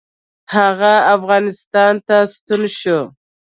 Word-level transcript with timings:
هغه 0.55 0.93
افغانستان 1.15 1.93
ته 2.07 2.17
ستون 2.35 2.61
شو. 2.79 2.99